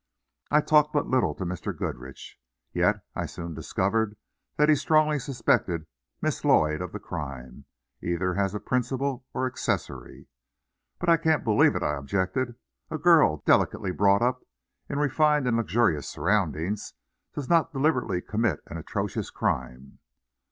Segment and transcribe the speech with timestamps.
[0.49, 1.77] I talked but little to Mr.
[1.77, 2.39] Goodrich,
[2.73, 4.15] yet I soon discovered
[4.57, 5.85] that he strongly suspected
[6.23, 7.65] Miss Lloyd of the crime,
[8.01, 10.25] either as principal or accessory.
[10.97, 12.55] "But I can't believe it," I objected.
[12.89, 14.41] "A girl, delicately brought up,
[14.89, 16.95] in refined and luxurious surroundings,
[17.35, 19.99] does not deliberately commit an atrocious crime."